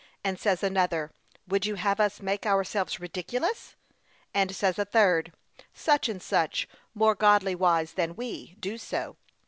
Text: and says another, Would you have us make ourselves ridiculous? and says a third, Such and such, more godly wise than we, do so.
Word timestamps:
and 0.23 0.39
says 0.39 0.63
another, 0.63 1.11
Would 1.47 1.67
you 1.67 1.75
have 1.75 1.99
us 1.99 2.21
make 2.23 2.47
ourselves 2.47 2.99
ridiculous? 2.99 3.75
and 4.33 4.55
says 4.55 4.79
a 4.79 4.85
third, 4.85 5.31
Such 5.75 6.09
and 6.09 6.19
such, 6.23 6.67
more 6.95 7.13
godly 7.13 7.53
wise 7.53 7.93
than 7.93 8.15
we, 8.15 8.55
do 8.59 8.79
so. 8.79 9.17